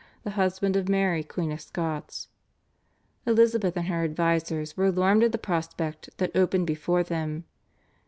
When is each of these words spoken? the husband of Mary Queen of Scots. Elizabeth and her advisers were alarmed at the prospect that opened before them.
the 0.23 0.31
husband 0.31 0.75
of 0.75 0.89
Mary 0.89 1.23
Queen 1.23 1.51
of 1.51 1.61
Scots. 1.61 2.27
Elizabeth 3.27 3.77
and 3.77 3.85
her 3.85 4.03
advisers 4.03 4.75
were 4.75 4.87
alarmed 4.87 5.23
at 5.23 5.31
the 5.31 5.37
prospect 5.37 6.09
that 6.17 6.35
opened 6.35 6.65
before 6.65 7.03
them. 7.03 7.43